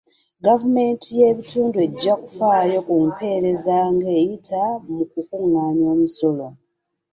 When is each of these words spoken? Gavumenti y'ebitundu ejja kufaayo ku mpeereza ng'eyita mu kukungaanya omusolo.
Gavumenti 0.45 1.07
y'ebitundu 1.19 1.77
ejja 1.85 2.13
kufaayo 2.23 2.77
ku 2.87 2.93
mpeereza 3.07 3.75
ng'eyita 3.95 4.63
mu 4.93 5.03
kukungaanya 5.11 5.85
omusolo. 5.95 6.47